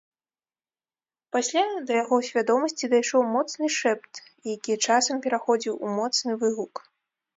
Пасля 1.37 1.61
да 1.89 1.99
яго 2.03 2.17
свядомасці 2.29 2.89
дайшоў 2.93 3.21
моцны 3.35 3.65
шэпт, 3.79 4.13
які 4.55 4.79
часам 4.85 5.15
пераходзіў 5.27 5.73
у 5.85 5.97
моцны 5.99 6.31
выгук. 6.47 6.73